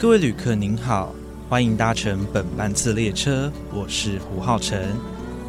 [0.00, 1.12] 各位旅客您好，
[1.48, 4.94] 欢迎搭乘本班次列车，我是胡浩辰，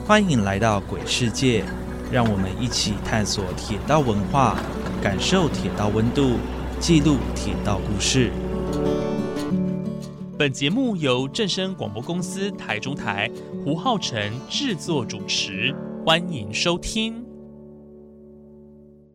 [0.07, 1.63] 欢迎来到鬼世界，
[2.11, 4.57] 让我们一起探索铁道文化，
[5.03, 6.37] 感受铁道温度，
[6.79, 8.31] 记录铁道故事。
[10.35, 13.29] 本节目由正声广播公司台中台
[13.63, 17.23] 胡浩辰制作主持，欢迎收听。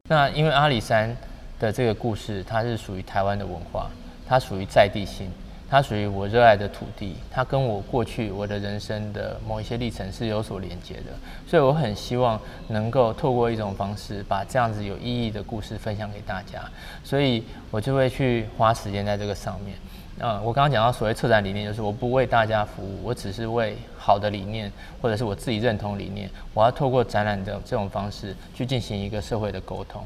[0.09, 1.17] 那因为阿里山
[1.59, 3.91] 的这个故事，它是属于台湾的文化。
[4.27, 5.31] 它属于在地性，
[5.69, 11.13] 它属于我热爱的土地，它跟我过去我的人生的某一些历程是有所连接的，
[11.47, 16.63] 所以我很希望能够透过一种方式，把这样子有意义的故事分享给大家，
[17.03, 19.77] 所以我就会去花时间在这个上面。
[20.21, 24.71] 嗯，我刚刚讲到所谓策展理念，就是我不为大家服务，我只是为好的理念
[25.03, 30.05] 或者是我自己认同理念，我要透过展览的这种方式去进行一个社会的沟通。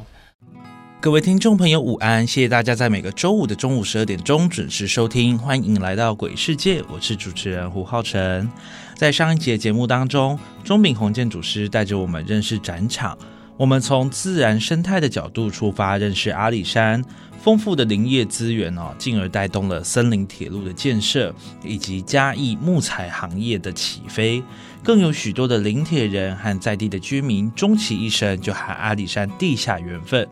[1.00, 2.26] 各位听众朋友，午安！
[2.26, 8.50] 谢谢大家在每个周五的中午十二点钟准时收听，欢迎来到鬼世界，我是主持人胡浩辰。
[8.96, 13.16] 在上一节节目当中，钟炳宏建筑师带着我们认识展场，
[13.56, 17.04] 我们从自然生态的角度出发，认识阿里山
[17.40, 21.32] 丰富的林业资源哦，进而带动了森林铁路的建设，
[21.62, 24.42] 以及嘉义木材行业的起飞，
[24.82, 30.28] 更有许多的林铁人和在地的居民，终其一生就和阿里山地下缘分。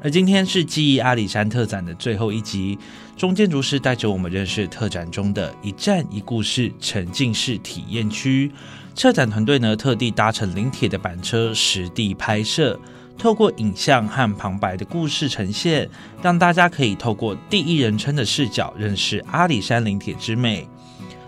[0.00, 2.78] 而今天是记忆阿里山特展的最后一集，
[3.16, 8.50] 中建筑师带着我们认识特展中的一站一故事沉浸式体验区。
[8.94, 12.78] 策展团队呢特地搭乘临铁的板车实地拍摄，
[13.18, 15.88] 透过影像和旁白的故事呈现，
[16.22, 20.68] 让大家可以透过第一人称的视角认识阿里山临铁之美。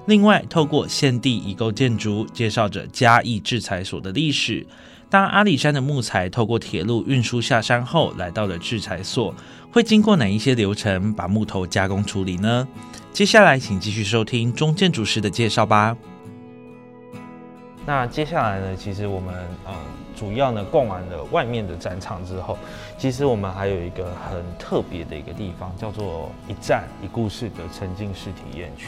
[0.06, 4.64] 另外，透过现地遗构建筑，介绍着嘉义制裁所的历史。
[5.10, 9.34] 当阿里山的木材透过铁路运输下山后，来到了制裁所，
[9.72, 12.68] 会经过哪一些流程把木头加工处理呢？
[13.12, 15.96] 接下来，请继续收听中建筑师的介绍吧。
[17.84, 18.76] 那接下来呢？
[18.76, 19.34] 其实我们
[19.66, 19.74] 嗯，
[20.14, 22.56] 主要呢逛完了外面的展场之后，
[22.96, 28.86] 其实我们还有一个很特别的一个地方，叫做一站一故事的沉浸式体验区。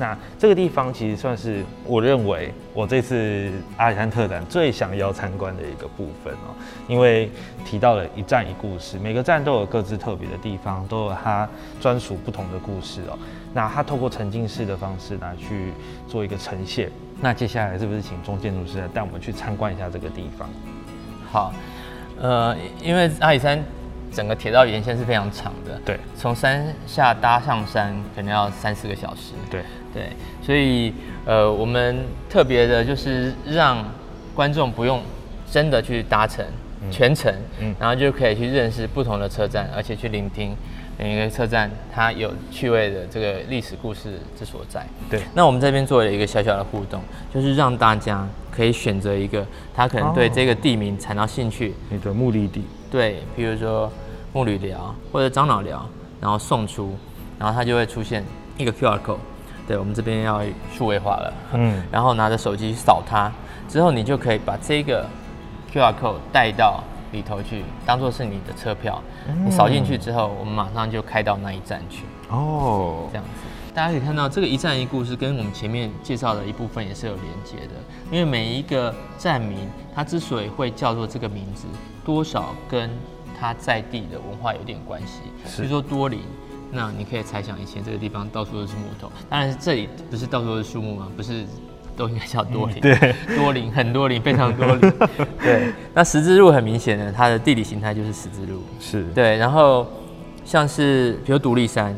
[0.00, 6.56] 那这个地方其实算是我认为我这次阿里山特展最想要参观的一个部分哦，
[6.88, 7.30] 因为
[7.66, 11.46] 提到了一站一故事，每个站都有各自特别的地方，都有它
[11.80, 13.18] 专属不同的故事哦。
[13.52, 15.72] 那它透过沉浸式的方式来去
[16.08, 16.90] 做一个呈现。
[17.20, 20.48] 那接下来是不是请钟建筑师来带我们去参观一下这个地方？
[21.30, 21.52] 好，
[22.18, 23.62] 呃，因为阿里山。
[24.12, 29.62] 整个铁道沿线是非常长的，对，从山下搭上山可能要三四个小时，对。
[29.92, 30.04] 对，
[30.40, 30.94] 所以
[31.24, 31.98] 呃，我们
[32.28, 33.84] 特别的就是让
[34.36, 35.02] 观众不用
[35.50, 36.46] 真的去搭乘
[36.92, 40.56] 全程，嗯，然后就可以去认识不同的车站，而且去聆听
[40.96, 44.86] 每一个车站它有趣味的这个历史故事之所在。
[45.10, 47.02] 对，那我们这边做了一个小小的互动，
[47.34, 49.44] 就是让大家可以选择一个
[49.74, 52.62] 他可能对这个地名产生兴趣，你的目的地。
[52.90, 53.90] 对，比如说
[54.32, 55.86] 木旅寮或者樟脑寮，
[56.20, 56.96] 然后送出，
[57.38, 58.24] 然后它就会出现
[58.58, 59.18] 一个 QR code。
[59.66, 60.42] 对，我们这边要
[60.72, 63.30] 数位化了，嗯，然后拿着手机扫它，
[63.68, 65.06] 之后你就可以把这个
[65.72, 69.00] QR code 带到里头去，当做是你的车票。
[69.44, 72.04] 你扫进去之后，我们马上就开到那一站去。
[72.30, 73.30] 哦，这样子，
[73.72, 77.74] 大家可以看到这个一站一故事跟我们前面介绍的一部分也是有连接的，
[78.10, 79.58] 因为每一个站名，
[79.94, 81.66] 它之所以会叫做这个名字。
[82.04, 82.90] 多少跟
[83.38, 85.20] 它在地的文化有点关系，
[85.56, 86.20] 比如说多林，
[86.72, 91.08] 那你可以猜想以前这个地方到处都是木头，当然是这里不是到处都是树木吗？
[91.16, 91.44] 不是，
[91.96, 94.92] 都应该叫多林，对， 多林很多林，非常多林，
[95.40, 95.72] 对。
[95.94, 99.36] 那十字路很明显的，它的地理形态就是十字路，是对。
[99.36, 99.86] 然后
[100.44, 101.94] 像是比如独立山，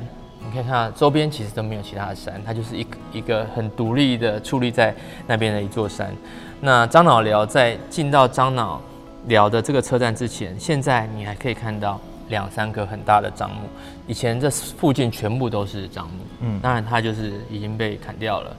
[0.53, 4.95] 你可以看周边其实都没有其他的山，它就是一一个很独立的矗立在
[5.27, 6.15] 那边的一座山。
[6.61, 8.81] 那樟脑寮在进到樟脑。
[9.27, 13.69] 寮的这个车站之前，现在你还可以看到两三棵很大的樟木。
[14.09, 18.57] 以前这附近全部都是樟木，嗯，当然它就是已经被砍掉了。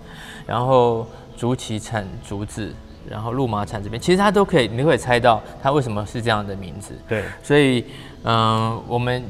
[0.47, 1.05] 然后
[1.35, 2.73] 竹崎产竹子，
[3.09, 6.97] 然后鹿马产这边，其实它都可以，你都可以猜到它为什么是这样的名字。
[7.09, 7.83] 对，所以
[8.23, 9.21] 嗯，我们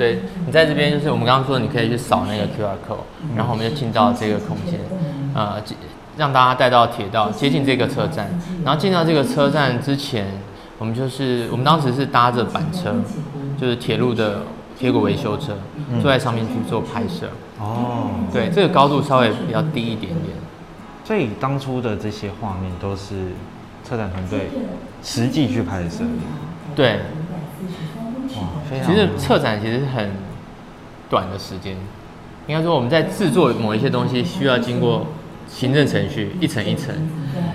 [0.00, 3.04] 对你在这边就是我们刚刚说，你可以去扫那个 QR code，
[3.36, 4.80] 然后我们就进到这个空间，
[5.34, 5.62] 呃，
[6.16, 8.26] 让大家带到铁道接近这个车站，
[8.64, 10.26] 然后进到这个车站之前，
[10.78, 12.94] 我们就是我们当时是搭着板车，
[13.60, 14.40] 就是铁路的
[14.78, 15.52] 铁轨维修车，
[16.00, 17.28] 坐在上面去做拍摄。
[17.58, 20.34] 哦，对，这个高度稍微比较低一点点。
[21.04, 23.32] 所以当初的这些画面都是
[23.86, 24.48] 车展团队
[25.02, 26.04] 实际去拍摄。
[26.74, 27.00] 对。
[28.36, 28.48] 哇，
[28.86, 30.10] 其实策展其实很
[31.08, 31.76] 短的时间，
[32.46, 35.06] 应该说我们在制作某一些东西需要经过
[35.48, 36.94] 行政程序一层一层，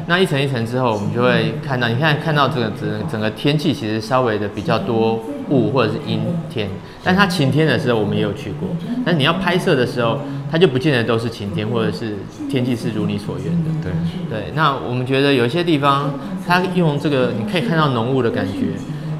[0.07, 6.19] 那一层一层之后，我们就会看到，你看看到这个整整个天气其实稍微的比较多雾或者是阴
[6.49, 6.69] 天，
[7.03, 8.67] 但它晴天的时候我们也有去过，
[9.05, 10.19] 但你要拍摄的时候，
[10.51, 12.17] 它就不见得都是晴天或者是
[12.49, 13.71] 天气是如你所愿的。
[13.81, 13.91] 对
[14.29, 16.13] 对，那我们觉得有些地方
[16.45, 18.73] 它用这个你可以看到浓雾的感觉。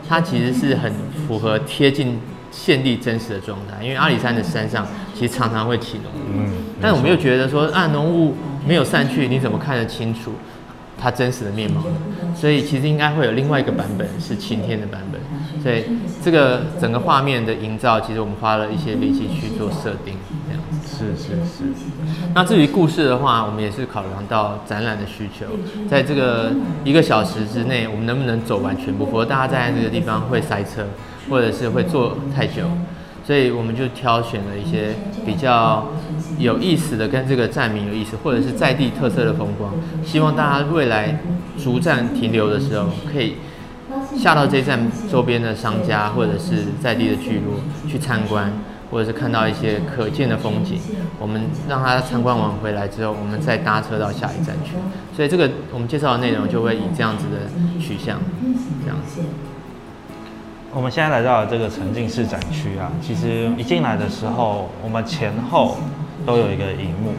[0.08, 0.92] 它其实是很
[1.28, 2.20] 符合贴近
[2.52, 6.50] 现地真实的状态，因为阿里山的山上其实常常会起浓雾，嗯，
[6.82, 8.36] 但是我们又觉得说啊浓雾
[8.68, 10.34] 没有散去，你怎么看得清楚
[10.98, 11.96] 它真实的面貌呢？
[12.36, 15.22] 所以其实应该会有另外一个版本是晴天的版本，
[15.62, 15.84] 所以
[16.24, 20.16] 这个整个画面的营造，其实我们花了一些力气去做设定，
[20.48, 20.85] 这样子。
[20.98, 21.64] 是是是。
[22.34, 25.46] 那至于故事的话，我们也是考量到展览的需求，
[25.90, 26.52] 在这个
[26.84, 29.06] 一个小时之内，我们能不能走完全部？
[29.06, 30.86] 否则大家在那个地方会塞车，
[31.30, 32.64] 或者是会坐太久，
[33.26, 34.96] 所以我们就挑选了一些
[35.26, 35.88] 比较
[36.38, 39.74] 有意思的，跟这个站名有意思，或者是在地特色的风光，
[40.06, 41.20] 希望大家未来
[41.62, 43.36] 逐站停留的时候，可以
[44.18, 44.80] 下到这站
[45.12, 47.60] 周边的商家或者是在地的聚落
[47.90, 48.52] 去参观。
[48.92, 50.80] 或者是看到一些可见的风景，
[51.20, 54.74] 我们让他参观完回来之后，我们再搭车到下一站去。
[55.16, 58.20] 所以这个我们介绍的内容就会以这样子的取向，
[58.84, 59.22] 这样子。
[60.72, 65.78] 我们现在来到了这个沉浸式展区啊，其实一进来的时候，我们前后
[66.26, 67.14] 都有一个荧幕，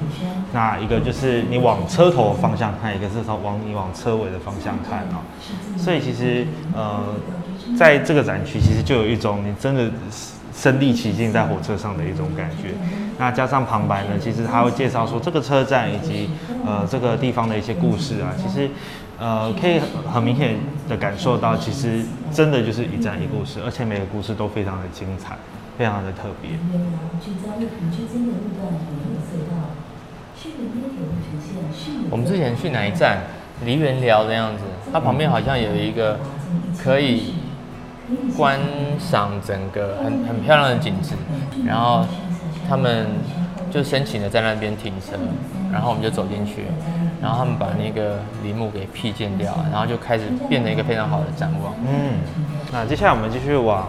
[0.52, 5.20] 那一个就是你往车头方向看，一个是从往你往车尾的方向看啊。
[5.76, 7.02] 所以其实呃，
[7.76, 9.90] 在这个展区其实就有一种你真的。
[10.56, 12.70] 身临其境在火车上的一种感觉，
[13.18, 16.30] 那加上旁白呢，其实他会介绍说这个车站以及
[16.64, 18.70] 呃这个地方的一些故事啊，其实
[19.18, 19.78] 呃可以
[20.10, 20.56] 很明显
[20.88, 25.36] 的感受到，其实真的就是一站一故事，而且每个故事都非常的精彩，
[25.76, 26.52] 非常的特别。
[32.10, 33.18] 我们之前去哪一站？
[33.64, 36.18] 梨园寮的样子，它旁边好像有一个
[36.82, 37.34] 可以。
[38.36, 38.60] 观
[38.98, 41.14] 赏整个很很漂亮的景致，
[41.66, 42.04] 然后
[42.68, 43.06] 他们
[43.70, 45.16] 就申请了在那边停车，
[45.72, 46.64] 然后我们就走进去，
[47.20, 51.74] 然后他们把那个林木给辟建掉，然后就开始变成一个非常好的展望。
[51.86, 52.12] 嗯，
[52.72, 53.88] 那接下来我们继续往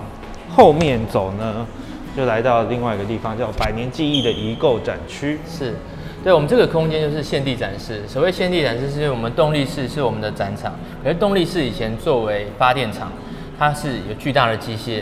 [0.50, 1.68] 后面走呢，
[2.16, 5.40] 就来到另外一个地方，叫百年记忆的遗构展区。
[5.48, 5.76] 是，
[6.24, 8.02] 对我们这个空间就是现地展示。
[8.08, 10.74] 所谓现地展示，是我们动力室是我们的展场，
[11.06, 13.12] 而动力室以前作为发电厂。
[13.58, 15.02] 它是有巨大的机械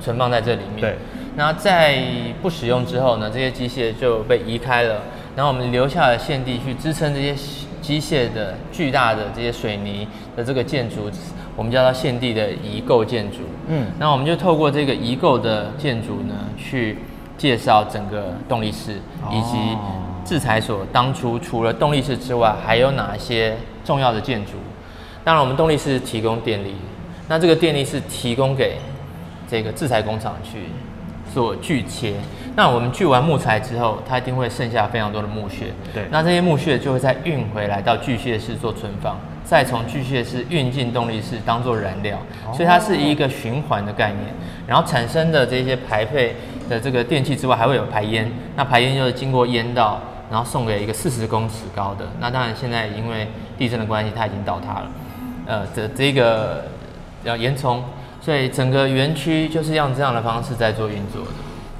[0.00, 0.80] 存放在这里面。
[0.80, 0.96] 对。
[1.34, 2.02] 那在
[2.42, 5.00] 不使用之后呢，这些机械就被移开了，
[5.34, 7.34] 然后我们留下了现地去支撑这些
[7.80, 10.06] 机械的巨大的这些水泥
[10.36, 11.10] 的这个建筑，
[11.56, 13.38] 我们叫它现地的移构建筑。
[13.68, 13.86] 嗯。
[13.98, 16.98] 那我们就透过这个移构的建筑呢，去
[17.38, 19.56] 介绍整个动力室以及
[20.22, 24.52] 制裁所当初除了动力室之外还有哪些重要的建筑。
[25.24, 26.74] 当然，我们动力室提供电力。
[27.32, 28.76] 那这个电力是提供给
[29.48, 30.64] 这个制材工厂去
[31.32, 32.12] 做锯切。
[32.54, 35.68] 那我们锯完木材之后，它一定会剩下非常多的木屑。
[35.94, 36.04] 对。
[36.10, 42.18] 那这些木屑就会再运回来到锯屑室做存放，再从锯屑室运进动力室当做燃料。
[42.52, 44.26] 所以它是一个循环的概念。
[44.66, 46.36] 然后产生的这些排配
[46.68, 48.30] 的这个电器之外，还会有排烟。
[48.54, 49.98] 那排烟就是经过烟道，
[50.30, 52.06] 然后送给一个四十公尺高的。
[52.20, 54.90] 那当然现在因为地震的关系，它已经倒塌了。
[55.46, 56.62] 呃，这这个。
[57.24, 57.80] 要烟囱，
[58.20, 61.30] 所以整个园区就是用这样的方式在做运作的。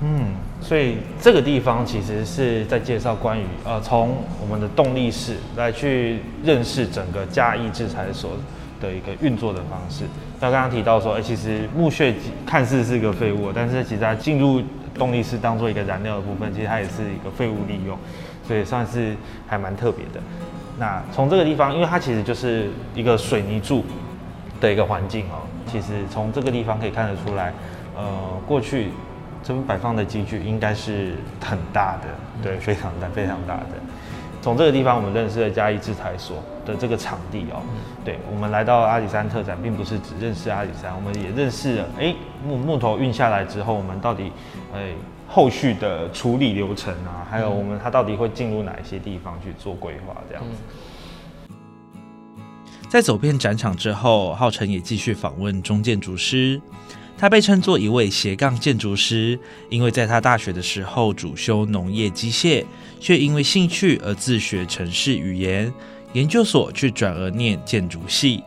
[0.05, 8.33] 嗯，所以这个地方其实是在介绍关于呃，从我们的动力室来去认识整个嘉义制裁所
[8.81, 10.05] 的一个运作的方式。
[10.41, 12.13] 那刚刚提到说，哎，其实木屑
[12.45, 14.61] 看似是一个废物，但是其实它进入
[14.95, 17.97] 动力室当做一个燃料的部分，其实它也是一个废物利用，
[18.47, 19.15] 所以算是
[19.47, 20.21] 还蛮特别的。
[20.81, 23.85] 那从这个地方，因为它其实就是一个水泥柱。
[24.63, 27.53] 的一个环境哦，其实从这个地方可以看得出来，
[27.97, 28.03] 呃，
[28.47, 28.91] 过去
[29.43, 32.09] 这边摆放的机具应该是很大的，
[32.43, 33.71] 对，非常大，非常大的。
[34.41, 37.63] 从这个地方，我们认识了嘉义制裁所的这个场地哦。
[38.05, 42.15] 对，我们来到阿里山特展，并不是只认识阿里山，我们也认识了，哎，
[42.47, 44.33] 木木头运下来之后，我们到底，
[44.75, 44.91] 哎，
[45.29, 50.59] 后续的处理流程啊，还有我们它到底会进入哪一些地方去做规划，这样子。
[52.93, 56.61] 在走遍展场之后，浩辰也继续访问中建筑师。
[57.17, 62.63] 他被称作一位斜杠建筑师，因为在他大学的时候主修农业机械，
[63.01, 65.73] 却因为兴趣而自学城市语言，
[66.13, 68.45] 研究所却转而念建筑系。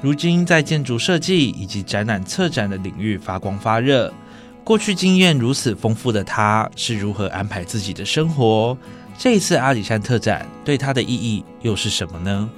[0.00, 4.14] 如今在建筑设计以及展览策展的领域发光发热。
[4.62, 8.78] 过去经验如此丰富的他，是如何安排自己的生活？
[9.18, 12.48] 这一次阿里山特展对他的意义又是什么呢？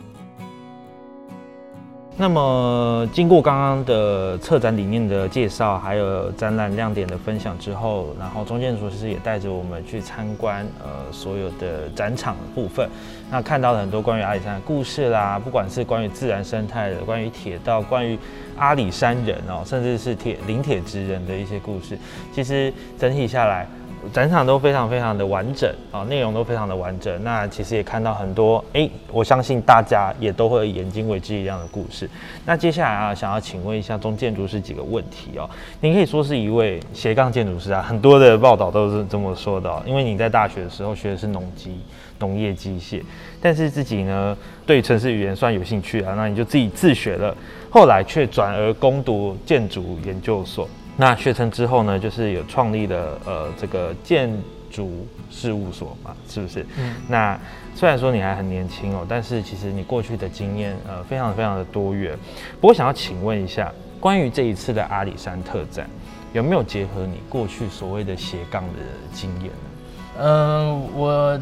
[2.21, 12.87] 那么，经过刚刚的策展理念的介绍，还有展览亮点的分享之后，然后中建筑师也带着我们去参观呃所有的展场的部分，
[13.31, 18.19] 那看到了很多关于阿里山的故事啦，不管是关于自然生态的，关于铁道，关于
[18.59, 21.99] 阿里山人哦，甚至是铁临铁之人的一些故事，
[22.35, 23.67] 其实整体下来。
[24.13, 27.23] 展场都非常非常的完整啊，内容都非常的完整。
[27.23, 32.09] 那其实也看到很多，哎，我相信大家也都会眼睛为之一亮的故事。
[32.47, 35.49] 那接下来啊，想要请问一下中建筑师几个问题哦。
[35.81, 39.71] 您可以说是一位斜杠建筑师啊，很多的报道都是这么说的。
[39.87, 41.79] 因为你在大学的时候学的是农机、
[42.19, 43.03] 农业机械，
[43.41, 47.37] 但是自己呢对城市语言算有兴趣啊，那你就自己自学了，
[47.69, 50.67] 后来却转而攻读建筑研究所。
[51.01, 54.31] 那学成之后呢，就是有创立了呃这个建
[54.71, 56.67] 筑事务所嘛，是不是？
[56.79, 56.95] 嗯。
[57.09, 57.41] 那
[57.75, 62.15] 虽然说你还很年轻哦，但是其实你过去的经验呃非常非常的多元。
[62.61, 65.89] 不过想要请问一下，关于这一次的阿里山特展，
[66.35, 68.79] 有没有结合你过去所谓的斜杠的
[69.15, 70.21] 经验呢？
[70.21, 71.41] 嗯，我。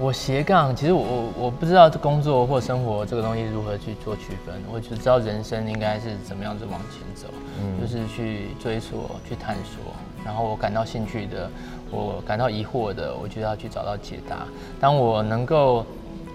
[0.00, 7.28] 我斜杠，其实我我我不知道工作或生活这个东西如何去做区分，我只知道人生应该是怎么样子往前走，
[7.60, 9.92] 嗯，就是去追索、去探索，
[10.24, 11.50] 然后我感到兴趣的，
[11.90, 14.46] 我感到疑惑的，我就要去找到解答。
[14.80, 15.84] 当我能够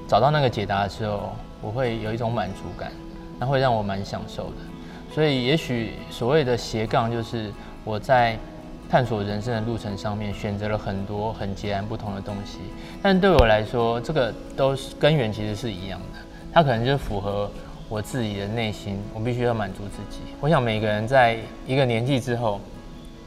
[0.08, 2.92] 找到那个解答的时候，我会有一种满足感，
[3.40, 5.16] 那会让我蛮享受的。
[5.16, 7.52] 所以，也许所谓的斜杠，就是
[7.84, 8.38] 我在。
[8.90, 12.60] 探索人生的路程上面，选择了很多很截然不同的东西，
[13.02, 16.20] 但对我来说，这个都是根源其实是一样的。
[16.54, 17.52] 它可能就是符合
[17.90, 20.22] 我自己的内心，我必须要满足自己。
[20.40, 22.62] 我想每个人在一个年纪之后，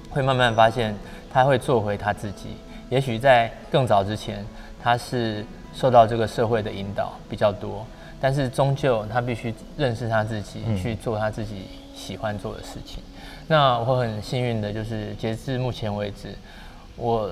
[0.08, 0.94] 会慢慢发现
[1.30, 2.56] 他会做回他自己。
[2.88, 4.44] 也许在更早之前，
[4.82, 7.86] 他是受到这个社会的引导比较多，
[8.20, 13.02] 但是终究他必须认识他自己，去做他自己喜欢做的事情。
[13.50, 16.32] 那我很幸运的，就是截至目前为止，
[16.94, 17.28] 我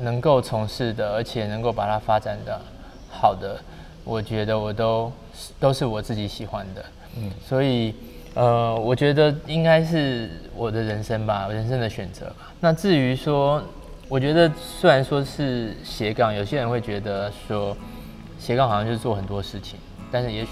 [0.00, 2.60] 能够从事的，而且能够把它发展的
[3.08, 3.56] 好的，
[4.02, 5.12] 我觉得我都
[5.60, 6.84] 都是我自己喜欢的。
[7.18, 7.94] 嗯，所以
[8.34, 12.52] 呃，我觉得应该是我的人生吧，人生的选择吧。
[12.58, 13.62] 那至于说，
[14.08, 17.76] 我觉得虽然说是斜杠，有些人会觉得说
[18.40, 19.78] 斜杠好像就是做很多事情，
[20.10, 20.50] 但是也许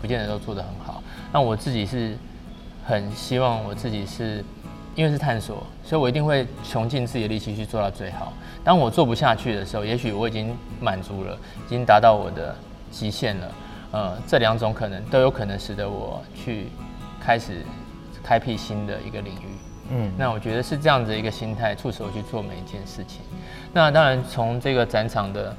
[0.00, 1.02] 不见得都做得很好。
[1.32, 2.16] 那我自己是
[2.86, 4.44] 很希望我自己是。
[4.94, 8.32] 因为是探索，所以我一定会穷尽自己的力气去做到最好。
[8.62, 12.54] 当我做不下去的时候，也许我已经满足了，已经达到我的
[12.90, 13.54] 极限了。
[13.92, 16.68] 呃，这两种可能都有可能使得我去
[17.20, 17.64] 开始
[18.22, 19.46] 开辟新的一个领域。
[19.92, 23.22] 嗯，那我觉得是这样子一个心态促使我去做每一件事情。
[23.72, 25.56] 那当然，从这个展场的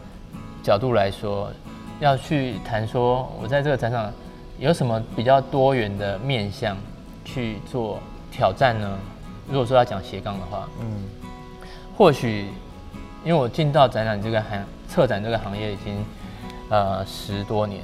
[0.63, 1.51] 角度来说，
[1.99, 4.11] 要去谈说我在这个展场
[4.59, 6.77] 有什么比较多元的面向
[7.25, 7.99] 去做
[8.31, 8.97] 挑战呢？
[9.51, 11.03] 如果说要讲斜杠的话，嗯，
[11.97, 12.47] 或许
[13.23, 16.03] 因为我进到展览这个行策展这个行业已经
[16.69, 17.81] 呃十多年，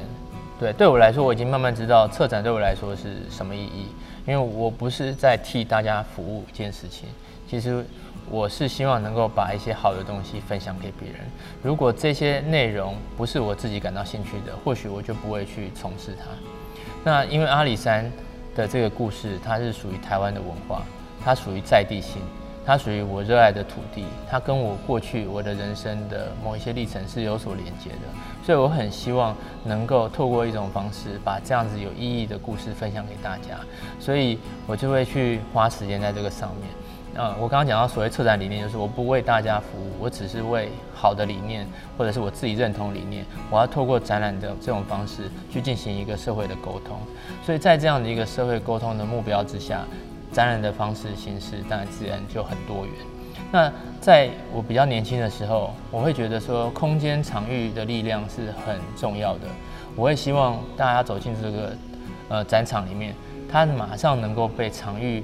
[0.59, 3.87] 对，对我来说我已经慢慢知道策展对我来说是什么意义。
[4.25, 7.07] 因为我不是在替大家服务一件事情，
[7.49, 7.85] 其实
[8.29, 11.21] 我是希望能够把一些好的东西分享给别人。
[11.63, 16.25] 如果这些内容不是我自己感到兴趣的，或许我就不会去从事它。
[17.05, 18.11] 那因为阿里山
[18.53, 20.81] 的这个故事，它是属于台湾的文化。
[21.27, 22.21] 它属于在地性，
[22.65, 28.07] 它属于我热爱的土地，它跟我过去我的人生的某一些历程是有所连接的，
[28.45, 33.59] 所以我很希望能够透过一种方式，把这样子有意义的故事分享给大家，
[33.99, 36.69] 所以我就会去花时间在这个上面。
[37.15, 41.67] 呃，我刚刚讲到所谓策展理念，就是我不为大家服务，我只是为好的理念
[41.97, 46.95] 或者是我自己认同理念，我要透过展览的这种方式去进行一个社会的沟通，
[47.43, 49.83] 所以在这样的一个社会沟通的目标之下。
[50.31, 52.93] 展览的方式形式当然自然就很多元。
[53.51, 59.47] 那在我比较年轻的时候，我会觉得说空间场域的力量是很重要的。
[59.95, 61.75] 我会希望大家走进这个
[62.29, 63.15] 呃展场里面，
[63.49, 65.23] 他马上能够被场域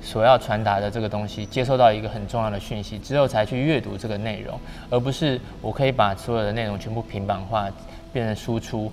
[0.00, 7.68] 所要传达的这个东西接收到一个很重要的讯息之后，才去阅读这个内容，而不是我可以把所有的内容全部平板化
[8.12, 8.90] 变成输出，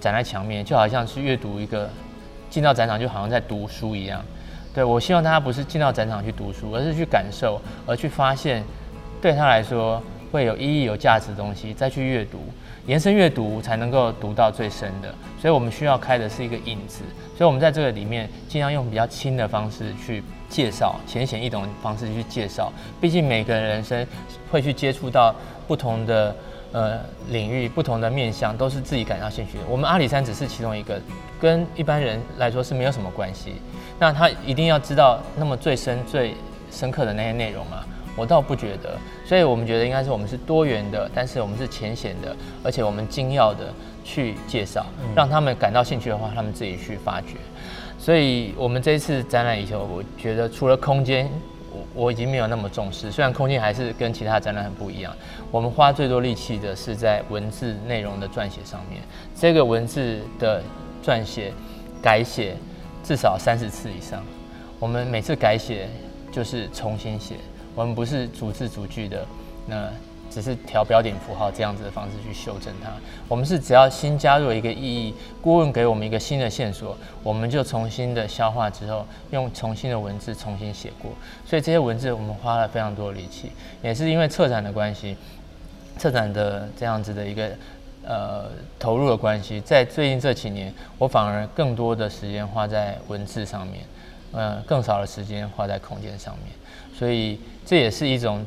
[0.00, 1.90] 展在墙面，就好像是阅读一个
[2.48, 4.24] 进到展场就好像在读书一样。
[4.76, 8.62] 对我希望大家不是进到展场去读书，而是去感受，而去发现
[9.22, 12.38] 对他来说会有意义、有价值的东西，再去阅读。
[12.86, 15.08] 延伸阅读才能够读到最深的，
[15.40, 17.00] 所以我们需要开的是一个引子，
[17.34, 22.70] 所以我们在这个里面尽量用比较轻的方式去介绍，浅显易懂的方式去介绍。
[23.00, 24.06] 毕竟每个人生
[24.50, 25.34] 会去接触到
[25.66, 26.36] 不同的
[26.76, 29.64] 呃领域、不同的面向，都是自己感到兴趣的。
[29.66, 31.00] 我们阿里山只是其中一个，
[31.40, 33.54] 跟一般人来说是没有什么关系。
[33.98, 36.34] 那他一定要知道那么最深、最
[36.70, 37.82] 深刻的那些内容吗？
[38.14, 43.72] 我倒不觉得，所以我们觉得应该是我们是多元的，但是我们是浅显的，而且我们精要的
[44.04, 47.36] 去介绍，让他们感到兴趣的话，他们自己去发掘。
[47.98, 51.55] 所以我们这一次展览以后，我觉得除了空间，我
[51.94, 53.10] 我已经没有那么重视。
[53.10, 55.14] 虽然空间还是跟其他展览很不一样，
[55.50, 59.02] 我们花最多力气的是在文字内容的撰写上面。
[59.34, 60.62] 这个文字的
[61.04, 61.52] 撰写、
[62.02, 62.56] 改写
[63.02, 64.22] 至少三十次以上，
[64.78, 65.88] 我们每次改写
[66.30, 67.36] 就是重新写。
[67.74, 69.26] 我们不是逐字逐句的，
[69.66, 69.90] 那
[70.36, 72.90] 只是调标点符号这样子的方式去修正它。
[73.26, 81.10] 我们是只要新加入一个意义，顾问给我们一个新的线索，我们就重新的消化之后，用重新的文字重新写过。
[81.46, 83.50] 所以这些文字我们花了非常多的力气，
[83.82, 85.16] 也是因为策展的关系，
[85.96, 87.50] 策展的这样子的一个
[88.04, 88.44] 呃
[88.78, 93.86] 投入的关系，在最近这几年，我反而更多的时间花在文字上面，
[94.32, 96.52] 呃，更少的时间花在空间上面。
[96.94, 98.44] 所以这也是一种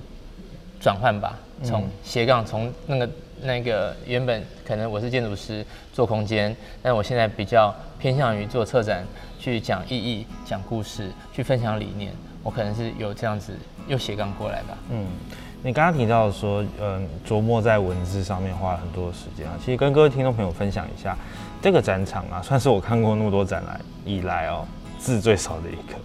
[0.79, 3.09] 转换吧，从斜杠从那个
[3.41, 9.05] 那个原本可能我是建筑师做空间，但我现在比较偏向于做策展，
[9.39, 12.11] 去讲意义、讲故事、去分享理念，
[12.43, 13.53] 我可能是有这样子
[13.87, 14.77] 又斜杠过来吧。
[14.89, 15.05] 嗯，
[15.61, 19.53] 你刚刚提到说，嗯，琢磨在文字上面花了很多的时间啊。
[19.59, 21.17] 其实跟各位听众朋友分享一下，
[21.61, 24.65] 这个展场啊，算是我看过那么多展览以来哦
[24.97, 25.97] 字最少的一个。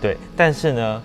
[0.00, 1.02] 对，但是呢。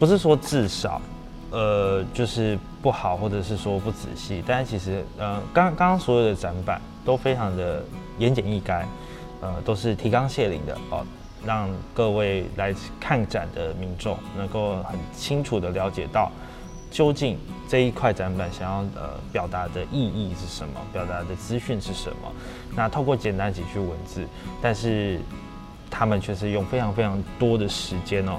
[0.00, 1.02] 不是说至少，
[1.50, 7.82] 呃，就是不好，或者是说不仔细，但是其实，呃，刚刚刚所有的展板都非常的
[8.18, 8.84] 言简意赅，
[9.40, 11.04] 呃，都是提纲挈领的哦，
[11.44, 16.30] 让各位来看展的民众能够很清楚的了解到，
[16.90, 17.38] 究竟
[17.68, 22.32] 这一块展板想要呃表达的意义是什么，表达的资讯是什么。
[22.76, 24.26] 那透过简单几句文字，
[24.62, 25.20] 但是
[25.90, 28.38] 他们却是用非常非常多的时间哦。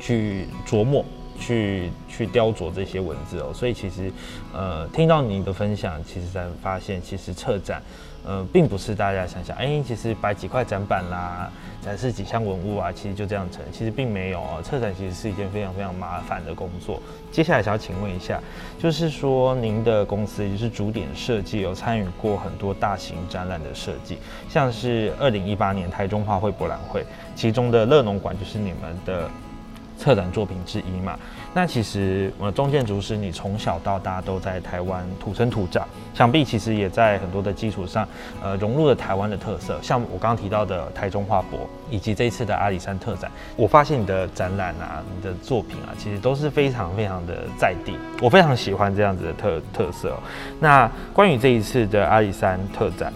[0.00, 1.04] 去琢磨，
[1.44, 4.12] 去去雕琢这些文字哦，所以其实，
[4.54, 7.82] 呃，听到你的分享，其实才发现，其实策展，
[8.24, 11.50] 呃，并不是大家想想，哎，其实摆几块展板啦，
[11.84, 14.62] 展示几项文物啊，其实就这样成，其实并没有哦。
[14.62, 17.02] 策展其实是一件非常非常麻烦的工作。
[17.32, 18.40] 接下来想要请问一下，
[18.78, 29.28] 就是说您的公司就是主点设计，有参与过很多大型展览的设计，像是二零一八年台中花卉博览会，其中的乐农馆就是你们的。
[30.02, 31.16] 策展作品之一嘛，
[31.54, 38.06] 那其实呃，中建筑师你从小到大都在台湾土生土长，想必其实也在很多的基础上，
[38.42, 50.18] 呃，融入了台湾的特色，像我刚刚提到的台中画博，以及这一次的阿里山特展，我发现你的展览啊，你的作品啊，其实都是非常非常的在地，我非常喜欢这样子的特特色。
[50.58, 53.12] 那关于这一次的阿里山特展，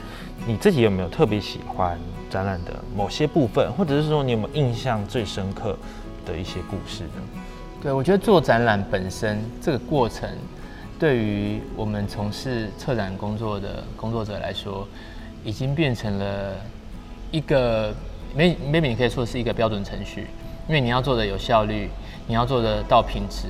[0.47, 1.99] 你自己有没有特别喜欢
[2.31, 5.77] 展览的某些部分，或者是说你有没有印象最深刻？
[6.27, 7.23] 的一些故事呢？
[7.81, 10.29] 对，我觉得做展览本身这个过程，
[10.99, 14.87] 对于我们从事策展工作的工作者来说，
[15.45, 16.57] 已经变成了
[17.31, 17.95] 一个
[18.35, 20.27] 没 maybe 你可以说是一个标准程序，
[20.69, 21.89] 因为你要做的有效率，
[22.27, 23.47] 你要做的到品质，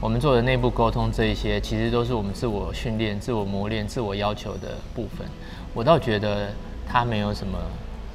[0.00, 5.26] 我们做的内部沟通这一些，其实都是我们自我训练、自我磨练、自我要求的部分。
[5.74, 6.48] 我倒觉得
[6.86, 7.58] 它没有什么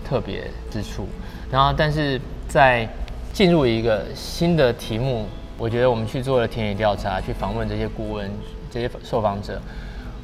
[0.08, 1.08] 特别之处。
[1.52, 2.88] 然后，但是在
[3.36, 5.26] 进入一个新的题目，
[5.58, 8.32] 我觉得我们去做了田野调查，去访问这些顾问、
[8.72, 9.62] 这些受访者，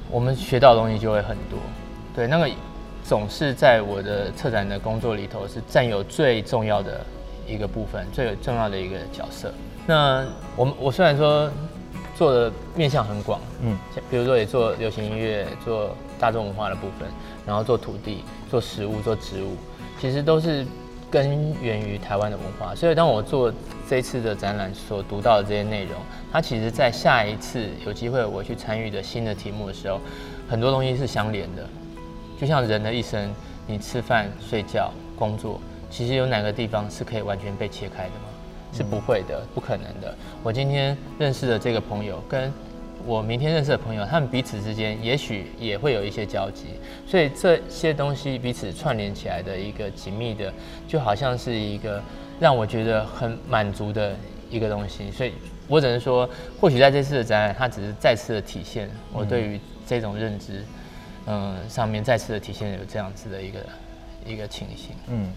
[0.10, 1.60] 我们学到的东西就会很多。
[2.15, 2.50] 对，那个
[3.04, 7.06] 总是在我的策展的工作里头是占有最重要的
[7.45, 9.52] 一个部分，最重要的一个角色。
[9.86, 11.52] 那我们我虽然说
[12.15, 13.78] 做的面向很广，嗯，
[14.10, 17.10] 比如说也做流行音乐、做大众文化的部分，
[17.45, 19.58] 然后做土地、做食物、做植物，
[20.00, 20.65] 其实都是。
[21.12, 22.74] 根源于台湾的文化。
[22.74, 23.54] 所以当我做
[23.88, 25.93] 这次的展览所读到的这些内容，
[26.32, 30.00] 它其实在下一次有机会我去参与的新的题目的时候，
[30.50, 31.67] 很多东西是相连的。
[32.39, 33.30] 就像人的一生，
[33.67, 38.30] 你吃饭、睡觉、工作，其实有哪个地方是可以完全被切开的吗？
[38.74, 40.15] 是不会的，不可能的。
[40.41, 42.50] 我今天认识的这个朋友，跟
[43.06, 46.68] 我明天认识的朋友，他们彼此之间也许也会有一些交集，
[47.08, 50.54] 所以这些东西彼此串联起来的一个紧密的，
[50.88, 52.02] 就好像是一个
[52.40, 54.16] 让我觉得很满足的
[54.50, 55.10] 一个东西。
[55.12, 55.34] 所以
[55.68, 60.64] 我只能说，或许在这次的展览，它只是再次的体现我对于这种认知。
[61.28, 63.60] 嗯，上面再次的体现有这样子的一个
[64.26, 64.96] 一个情形。
[65.08, 65.32] 嗯，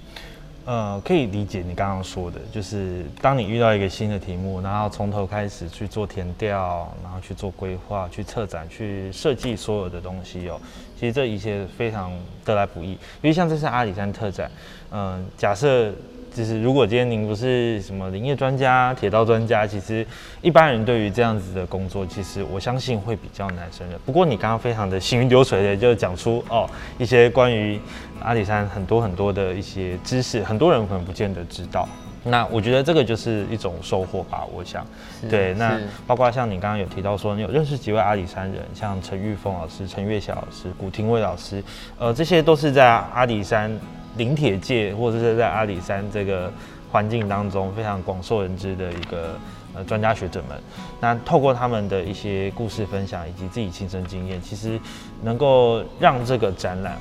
[0.64, 10.60] 呃，可以理解你刚刚说的，就是当你遇到一个新的题目，然后从头开始去做填调，然后去做规划、去策展、去设计所有的东西哦，
[10.98, 12.12] 其实这一切非常
[12.44, 12.92] 得来不易。
[12.92, 14.50] 因为像这次阿里山特展，
[14.90, 15.92] 嗯，假设。
[16.34, 20.04] 就是如果今天您不是什么林业专家、铁道专家，其实
[20.42, 23.96] 一般人对于这样子的工作，其实我相信会比较难胜任。
[24.04, 26.68] 不过你刚刚非常的行云流水的就讲出哦
[26.98, 27.80] 一些关于
[28.20, 31.88] 阿里山很多很多的一些知识，很多人可能不见得知道。
[32.24, 34.44] 那我觉得这个就是一种收获吧。
[34.52, 34.84] 我想，
[35.30, 41.62] 对，那包括像你刚刚有提到说，你有认识几位阿里山人，像陈玉峰老师、陈月晓老师、古廷卫老师，
[41.96, 43.70] 呃，这些都是在阿里山。
[44.16, 46.52] 临铁界或者是在阿里山这个
[46.90, 49.36] 环境当中非常广受人知的一个
[49.74, 50.60] 呃专家学者们，
[51.00, 54.78] 那透过他们的一些故事分享以及自己亲身经验，其实
[55.22, 56.96] 能够让这个展览，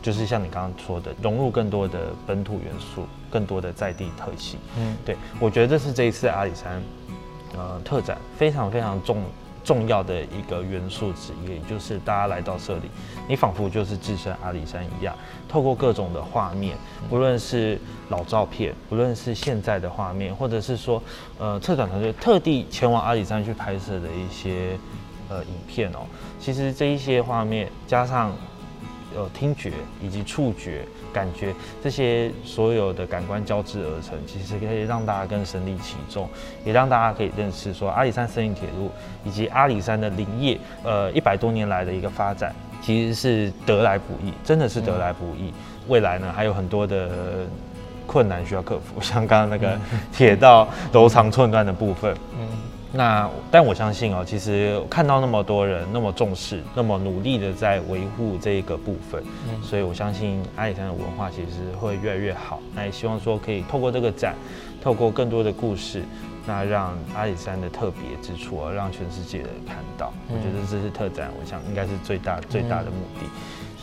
[0.00, 4.60] 就是像你刚刚说的，融入更多的本土元素，更多的在地特性。
[4.78, 6.80] 嗯，对我觉得这是这一次阿里山
[7.56, 9.22] 呃特展非常非常重。
[9.64, 12.90] 重要的一个元素之一，也就是大家来到这里，
[13.26, 15.16] 你仿佛就是置身阿里山一样，
[15.48, 16.76] 透过各种的画面，
[17.08, 21.02] 不论是老照片，不论是现在的画面，或者是说，
[21.38, 24.78] 呃，策展团队特地前往阿里山去拍摄的一些
[25.28, 26.06] 呃影片哦，
[26.38, 28.30] 其实这一些画面加上。
[29.16, 29.72] 呃，听觉
[30.02, 36.28] 以及触觉、感觉这些所有的感官交织而成，其实可以让大家更身临其中，
[36.64, 38.90] 也让大家可以认识说阿里山森林铁路
[39.24, 45.54] 以及阿里山的林业，呃，一百多年来的一个发展，其实是得来不易，真的是得来不易。
[45.86, 47.46] 未来呢，还有很多的
[48.06, 49.78] 困难需要克服，像刚刚那个
[50.12, 52.14] 铁道楼长寸断的部分。
[52.38, 52.73] 嗯。
[52.96, 59.20] 那但我相信哦，其实看到那么多人那么重视、那么努力的在维护这个部分，
[59.62, 62.60] 所以我相信阿里山的文化其实会越来越好。
[62.72, 64.36] 那也希望说可以透过这个展，
[64.80, 66.04] 透过更多的故事，
[66.46, 70.12] 那让阿里山的特别之处啊，让全世界的人看到。
[70.28, 73.26] 我觉得这是特展，我想应该是最大最大的目的。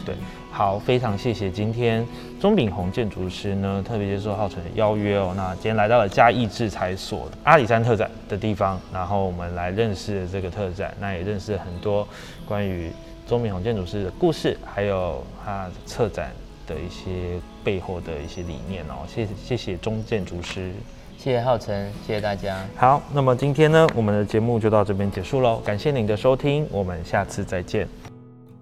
[0.06, 0.16] 对。
[0.52, 2.06] 好，非常谢谢今天
[2.40, 5.34] 钟炳宏建筑师呢特别接受浩辰的邀约哦。
[5.36, 12.06] 那今天来到了嘉义制裁所阿里山特展的地方，然后我们来认识这个特展，那也认识很多
[12.46, 12.92] 关于
[13.26, 16.32] 钟炳宏建筑师的故事，还有他策展
[16.68, 19.08] 的一些背后的一些理念哦。
[19.08, 20.74] 谢谢谢谢钟建筑师，
[21.18, 22.62] 谢谢浩辰，谢谢大家。
[22.76, 27.88] 好，那么今天呢，我们的节目就到这边结束喽，感谢您的收听，我们下次再见。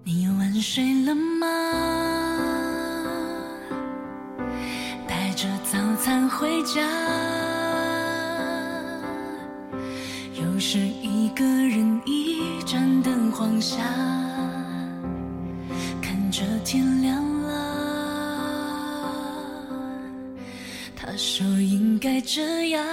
[0.03, 1.47] 你晚睡了吗？
[5.07, 6.81] 带着早餐回家，
[10.33, 13.77] 又是一个人一盏灯晃下，
[16.01, 17.49] 看着天亮了。
[20.95, 22.83] 他说应该这样，